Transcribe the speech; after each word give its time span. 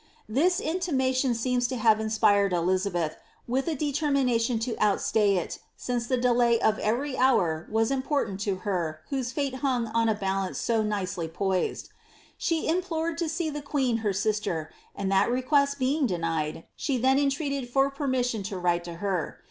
"^ 0.01 0.03
This 0.27 0.59
intimation 0.59 1.35
seems 1.35 1.67
to 1.67 1.75
have 1.75 1.99
inspired 1.99 2.53
Elizabeth 2.53 3.17
with 3.47 3.67
a 3.67 3.75
determination 3.75 4.57
to 4.57 4.75
outstay 4.81 5.37
it, 5.37 5.59
since 5.77 6.07
the 6.07 6.17
delay 6.17 6.59
of 6.59 6.79
every 6.79 7.13
boor 7.15 7.67
was 7.69 7.91
important 7.91 8.39
to 8.39 8.55
her 8.65 9.01
whose 9.11 9.31
fate 9.31 9.57
hung 9.57 9.85
on 9.93 10.09
a 10.09 10.15
balance 10.15 10.57
so 10.57 10.81
nicely 10.81 11.27
poised. 11.27 11.89
She 12.35 12.67
implored 12.67 13.15
to 13.19 13.29
see 13.29 13.51
the 13.51 13.61
queen 13.61 13.97
her 13.97 14.11
sister, 14.11 14.71
and 14.95 15.11
that 15.11 15.29
request 15.29 15.77
being 15.77 16.07
denied, 16.07 16.63
she 16.75 16.97
then 16.97 17.19
entreated 17.19 17.69
for 17.69 17.91
permission 17.91 18.41
to 18.41 18.57
write 18.57 18.83
to 18.85 18.95
her. 19.05 19.37